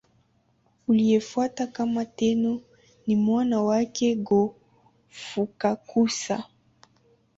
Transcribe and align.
Aliyemfuata 0.89 1.67
kama 1.67 2.05
Tenno 2.05 2.61
ni 3.07 3.15
mwana 3.15 3.61
wake 3.61 4.15
Go-Fukakusa. 4.15 6.43